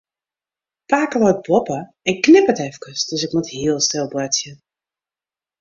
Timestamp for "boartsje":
4.11-4.51